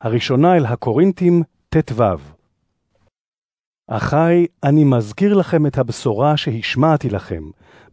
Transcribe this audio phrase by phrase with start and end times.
[0.00, 2.02] הראשונה אל הקורינתים, ט"ו.
[3.88, 7.42] אחי, אני מזכיר לכם את הבשורה שהשמעתי לכם,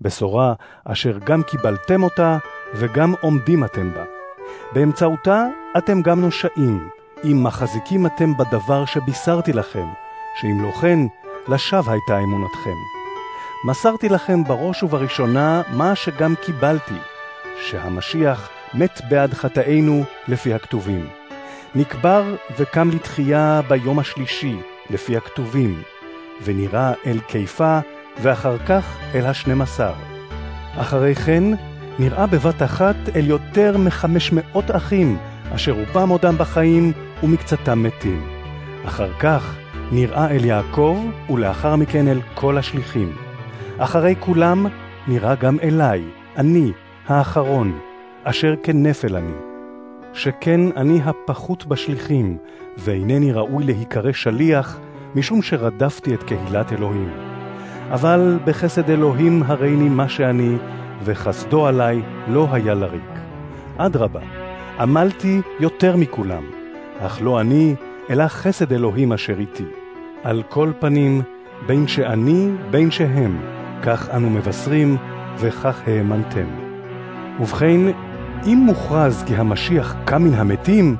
[0.01, 0.53] בשורה
[0.85, 2.37] אשר גם קיבלתם אותה
[2.73, 4.03] וגם עומדים אתם בה.
[4.73, 5.45] באמצעותה
[5.77, 6.89] אתם גם נושעים,
[7.23, 9.85] אם מחזיקים אתם בדבר שבישרתי לכם,
[10.41, 10.99] שאם לא כן,
[11.47, 12.77] לשווא הייתה אמונתכם.
[13.67, 16.97] מסרתי לכם בראש ובראשונה מה שגם קיבלתי,
[17.61, 21.22] שהמשיח מת בעד חטאינו לפי הכתובים.
[21.75, 24.55] נקבר וקם לתחייה ביום השלישי,
[24.89, 25.81] לפי הכתובים,
[26.43, 27.79] ונראה אל קיפה,
[28.21, 29.93] ואחר כך אל השנים עשר.
[30.77, 31.43] אחרי כן,
[31.99, 35.17] נראה בבת אחת אל יותר מחמש מאות אחים,
[35.55, 36.91] אשר רובם עודם בחיים
[37.23, 38.27] ומקצתם מתים.
[38.85, 39.55] אחר כך
[39.91, 40.97] נראה אל יעקב,
[41.29, 43.15] ולאחר מכן אל כל השליחים.
[43.77, 44.65] אחרי כולם
[45.07, 46.03] נראה גם אליי,
[46.37, 46.71] אני,
[47.07, 47.79] האחרון,
[48.23, 49.52] אשר כנפל אני.
[50.13, 52.37] שכן אני הפחות בשליחים,
[52.77, 54.79] ואינני ראוי להיקרא שליח,
[55.15, 57.09] משום שרדפתי את קהילת אלוהים.
[57.91, 60.55] אבל בחסד אלוהים הריני מה שאני,
[61.03, 63.19] וחסדו עלי לא היה לריק.
[63.77, 64.21] אדרבה,
[64.79, 66.43] עמלתי יותר מכולם,
[66.99, 67.75] אך לא אני,
[68.09, 69.65] אלא חסד אלוהים אשר איתי.
[70.23, 71.21] על כל פנים,
[71.65, 73.37] בין שאני, בין שהם,
[73.83, 74.97] כך אנו מבשרים,
[75.37, 76.47] וכך האמנתם.
[77.39, 77.79] ובכן,
[78.45, 80.95] אם מוכרז כי המשיח קם מן המתים,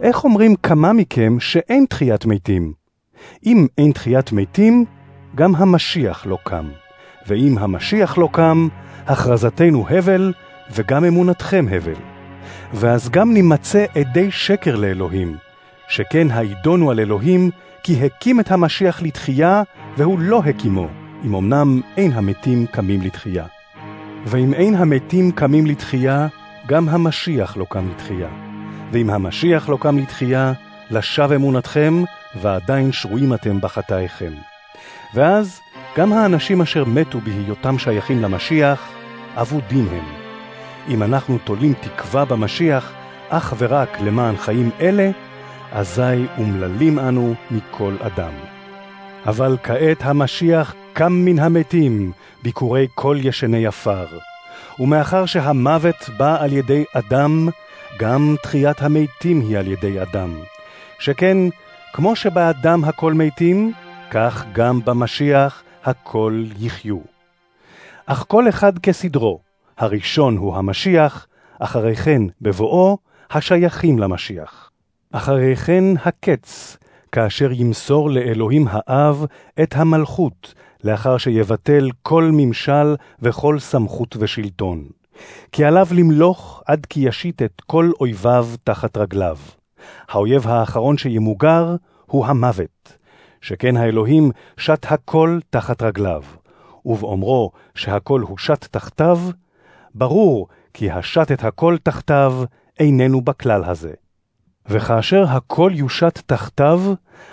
[0.00, 2.72] איך אומרים כמה מכם שאין תחיית מתים?
[3.46, 4.84] אם אין תחיית מתים,
[5.34, 6.68] גם המשיח לא קם.
[7.26, 8.68] ואם המשיח לא קם,
[9.06, 10.32] הכרזתנו הבל,
[10.72, 12.00] וגם אמונתכם הבל.
[12.72, 15.36] ואז גם נימצא עדי שקר לאלוהים,
[15.88, 17.50] שכן העידונו על אלוהים,
[17.82, 19.62] כי הקים את המשיח לתחייה,
[19.96, 20.88] והוא לא הקימו,
[21.24, 23.46] אם אמנם אין המתים קמים לתחייה.
[24.26, 26.26] ואם אין המתים קמים לתחייה,
[26.66, 28.28] גם המשיח לא קם לתחייה.
[28.92, 30.52] ואם המשיח לא קם לתחייה,
[30.90, 32.02] לשווא אמונתכם,
[32.40, 34.32] ועדיין שרויים אתם בחטאיכם.
[35.14, 35.60] ואז
[35.96, 38.92] גם האנשים אשר מתו בהיותם שייכים למשיח,
[39.34, 40.04] אבודים הם.
[40.88, 42.92] אם אנחנו תולים תקווה במשיח,
[43.28, 45.10] אך ורק למען חיים אלה,
[45.72, 48.32] אזי אומללים אנו מכל אדם.
[49.26, 54.06] אבל כעת המשיח קם מן המתים, ביקורי כל ישני עפר.
[54.78, 57.48] ומאחר שהמוות בא על ידי אדם,
[57.98, 60.38] גם תחיית המתים היא על ידי אדם.
[60.98, 61.36] שכן,
[61.92, 63.72] כמו שבאדם הכל מתים,
[64.10, 66.98] כך גם במשיח הכל יחיו.
[68.06, 69.40] אך כל אחד כסדרו,
[69.78, 71.26] הראשון הוא המשיח,
[71.58, 72.98] אחרי כן בבואו
[73.30, 74.70] השייכים למשיח.
[75.12, 76.76] אחרי כן הקץ,
[77.12, 79.24] כאשר ימסור לאלוהים האב
[79.62, 80.54] את המלכות,
[80.84, 84.84] לאחר שיבטל כל ממשל וכל סמכות ושלטון.
[85.52, 89.36] כי עליו למלוך עד כי ישית את כל אויביו תחת רגליו.
[90.08, 92.98] האויב האחרון שימוגר הוא המוות,
[93.40, 96.22] שכן האלוהים שת הכל תחת רגליו,
[96.84, 99.18] ובאומרו שהכל הושת תחתיו,
[99.94, 102.34] ברור כי השת את הכל תחתיו
[102.78, 103.92] איננו בכלל הזה.
[104.68, 106.80] וכאשר הכל יושת תחתיו,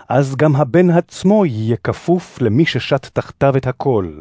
[0.09, 4.19] אז גם הבן עצמו יהיה כפוף למי ששת תחתיו את הכל,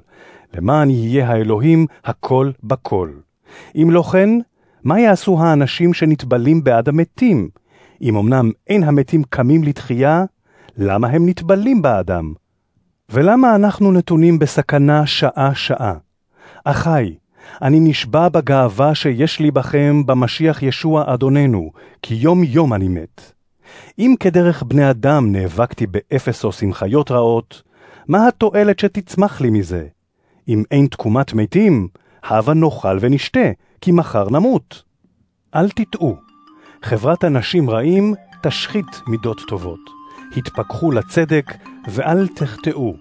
[0.54, 3.10] למען יהיה האלוהים הכל בכל.
[3.76, 4.28] אם לא כן,
[4.84, 7.48] מה יעשו האנשים שנטבלים בעד המתים?
[8.02, 10.24] אם אמנם אין המתים קמים לתחייה,
[10.76, 12.32] למה הם נטבלים בעדם?
[13.10, 15.94] ולמה אנחנו נתונים בסכנה שעה-שעה?
[16.64, 17.14] אחי,
[17.62, 21.70] אני נשבע בגאווה שיש לי בכם במשיח ישוע אדוננו,
[22.02, 23.32] כי יום יום אני מת.
[23.98, 27.62] אם כדרך בני אדם נאבקתי באפסוס עם חיות רעות,
[28.08, 29.86] מה התועלת שתצמח לי מזה?
[30.48, 31.88] אם אין תקומת מתים,
[32.24, 33.50] הבה נאכל ונשתה,
[33.80, 34.82] כי מחר נמות.
[35.54, 36.16] אל תטעו,
[36.82, 39.80] חברת אנשים רעים תשחית מידות טובות.
[40.36, 41.54] התפכחו לצדק
[41.88, 42.94] ואל תחטאו,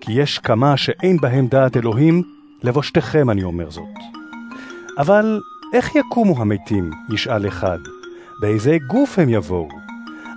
[0.00, 2.22] כי יש כמה שאין בהם דעת אלוהים,
[2.66, 3.98] לבושתכם אני אומר זאת.
[4.98, 5.40] אבל
[5.72, 6.90] איך יקומו המתים?
[7.10, 7.78] ישאל אחד.
[8.40, 9.68] באיזה גוף הם יבואו?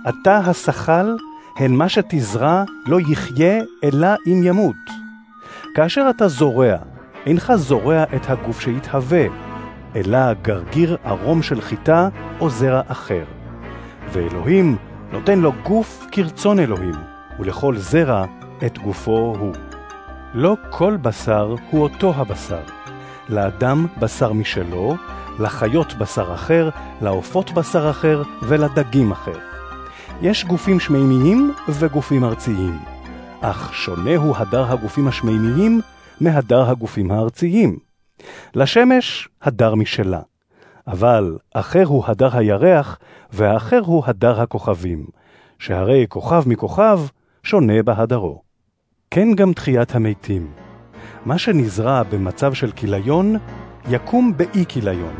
[0.08, 1.16] אתה השכל,
[1.56, 4.76] הן מה שתזרע לא יחיה אלא אם ימות.
[5.74, 6.76] כאשר אתה זורע,
[7.26, 9.24] אינך זורע את הגוף שיתהווה,
[9.96, 12.08] אלא גרגיר ערום של חיטה
[12.40, 13.24] או זרע אחר.
[14.12, 14.76] ואלוהים
[15.12, 16.94] נותן לו גוף כרצון אלוהים,
[17.38, 18.24] ולכל זרע
[18.66, 19.69] את גופו הוא.
[20.34, 22.62] לא כל בשר הוא אותו הבשר.
[23.28, 24.96] לאדם בשר משלו,
[25.38, 26.70] לחיות בשר אחר,
[27.02, 29.38] לעופות בשר אחר ולדגים אחר.
[30.22, 32.78] יש גופים שמימיים וגופים ארציים,
[33.40, 35.80] אך שונה הוא הדר הגופים השמימיים
[36.20, 37.78] מהדר הגופים הארציים.
[38.54, 40.20] לשמש הדר משלה,
[40.86, 42.98] אבל אחר הוא הדר הירח,
[43.32, 45.06] והאחר הוא הדר הכוכבים,
[45.58, 47.00] שהרי כוכב מכוכב
[47.42, 48.49] שונה בהדרו.
[49.14, 50.46] כן גם תחיית המתים.
[51.26, 53.36] מה שנזרע במצב של כיליון,
[53.88, 55.14] יקום באי כיליון.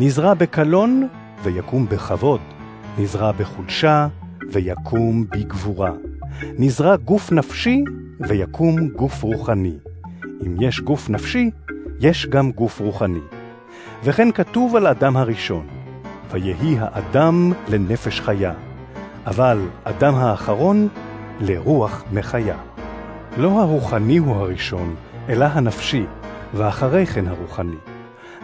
[0.00, 1.08] נזרע בקלון,
[1.42, 2.40] ויקום בכבוד.
[2.98, 4.08] נזרע בחולשה,
[4.52, 5.92] ויקום בגבורה.
[6.58, 7.84] נזרע גוף נפשי,
[8.20, 9.76] ויקום גוף רוחני.
[10.46, 11.50] אם יש גוף נפשי,
[12.00, 13.20] יש גם גוף רוחני.
[14.04, 15.66] וכן כתוב על אדם הראשון,
[16.30, 18.52] ויהי האדם לנפש חיה,
[19.26, 20.88] אבל אדם האחרון
[21.40, 22.56] לרוח מחיה.
[23.36, 24.94] לא הרוחני הוא הראשון,
[25.28, 26.04] אלא הנפשי,
[26.54, 27.76] ואחרי כן הרוחני.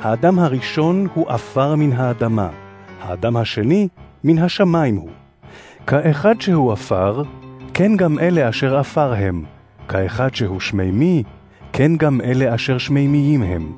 [0.02, 2.48] האדם הראשון הוא עפר מן האדמה,
[3.00, 3.88] האדם השני
[4.24, 5.10] מן השמיים הוא.
[5.86, 7.22] כאחד שהוא עפר,
[7.74, 9.44] כן גם אלה אשר עפר הם.
[9.88, 11.22] כאחד שהוא שמימי,
[11.72, 13.72] כן גם אלה אשר שמימיים הם.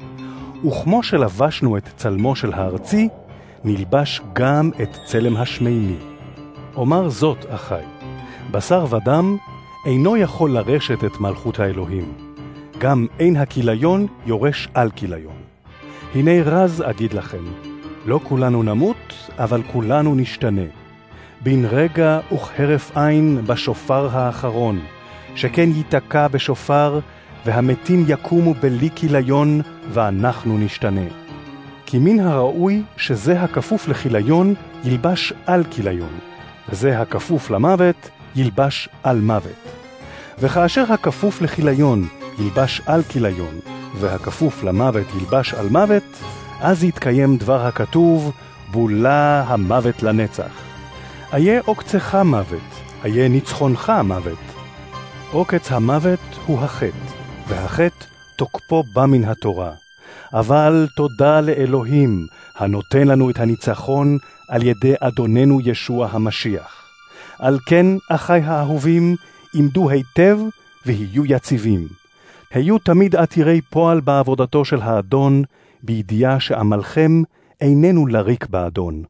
[0.64, 3.08] וכמו שלבשנו את צלמו של הארצי,
[3.64, 5.96] נלבש גם את צלם השמימי.
[6.76, 7.82] אומר זאת, אחי,
[8.50, 9.36] בשר ודם
[9.84, 12.12] אינו יכול לרשת את מלכות האלוהים.
[12.78, 15.36] גם אין הכיליון יורש על כיליון.
[16.14, 17.44] הנה רז אגיד לכם,
[18.06, 20.62] לא כולנו נמות, אבל כולנו נשתנה.
[21.40, 24.80] בן רגע וכהרף עין בשופר האחרון,
[25.34, 27.00] שכן ייתקע בשופר,
[27.46, 29.60] והמתים יקומו בלי כיליון,
[29.92, 31.06] ואנחנו נשתנה.
[31.86, 34.54] כי מן הראוי שזה הכפוף לכיליון
[34.84, 36.18] ילבש על כיליון,
[36.68, 39.78] וזה הכפוף למוות ילבש על מוות.
[40.38, 42.08] וכאשר הכפוף לכיליון
[42.38, 43.60] ילבש על כיליון,
[43.94, 46.22] והכפוף למוות ילבש על מוות,
[46.60, 48.32] אז יתקיים דבר הכתוב,
[48.70, 50.52] בולה המוות לנצח.
[51.32, 52.68] איה עוקצך מוות,
[53.04, 54.38] איה ניצחונך מוות.
[55.30, 57.12] עוקץ המוות הוא החטא,
[57.48, 58.04] והחטא
[58.36, 59.72] תוקפו בא מן התורה.
[60.32, 62.26] אבל תודה לאלוהים,
[62.56, 66.87] הנותן לנו את הניצחון על ידי אדוננו ישוע המשיח.
[67.38, 69.16] על כן, אחי האהובים,
[69.54, 70.38] עמדו היטב
[70.86, 71.88] ויהיו יציבים.
[72.50, 75.42] היו תמיד עתירי פועל בעבודתו של האדון,
[75.82, 77.22] בידיעה שעמלכם
[77.60, 79.02] איננו לריק באדון.